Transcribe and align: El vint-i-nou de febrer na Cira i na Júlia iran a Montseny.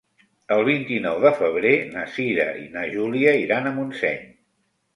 El 0.53 0.61
vint-i-nou 0.69 1.19
de 1.25 1.31
febrer 1.41 1.75
na 1.91 2.07
Cira 2.15 2.49
i 2.63 2.65
na 2.79 2.87
Júlia 2.97 3.37
iran 3.45 3.69
a 3.69 3.77
Montseny. 3.79 4.29